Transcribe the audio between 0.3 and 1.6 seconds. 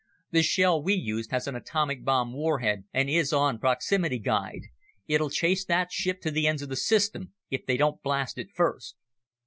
The shell we used has an